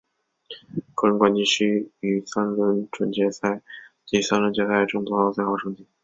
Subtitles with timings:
[0.95, 3.61] 个人冠军需于三轮准决赛
[4.03, 5.85] 及三轮决赛中得到最好的成绩。